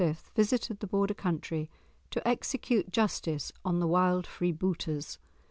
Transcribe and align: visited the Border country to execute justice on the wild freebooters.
visited 0.33 0.79
the 0.79 0.87
Border 0.87 1.13
country 1.13 1.69
to 2.09 2.27
execute 2.27 2.91
justice 2.91 3.51
on 3.63 3.79
the 3.79 3.85
wild 3.85 4.25
freebooters. 4.25 5.19